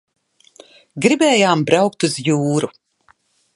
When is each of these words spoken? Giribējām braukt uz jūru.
Giribējām 1.05 1.63
braukt 1.69 2.09
uz 2.09 2.19
jūru. 2.31 2.73